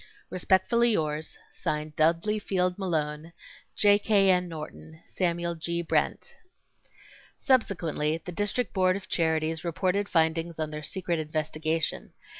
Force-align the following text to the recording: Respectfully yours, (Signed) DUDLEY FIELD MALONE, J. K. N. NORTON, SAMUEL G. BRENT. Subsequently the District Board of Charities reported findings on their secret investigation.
Respectfully 0.31 0.93
yours, 0.93 1.37
(Signed) 1.51 1.95
DUDLEY 1.95 2.39
FIELD 2.39 2.79
MALONE, 2.79 3.33
J. 3.75 3.99
K. 3.99 4.31
N. 4.31 4.47
NORTON, 4.49 4.99
SAMUEL 5.05 5.53
G. 5.53 5.83
BRENT. 5.83 6.35
Subsequently 7.37 8.17
the 8.25 8.31
District 8.31 8.73
Board 8.73 8.95
of 8.95 9.07
Charities 9.07 9.63
reported 9.63 10.09
findings 10.09 10.57
on 10.57 10.71
their 10.71 10.81
secret 10.81 11.19
investigation. 11.19 12.13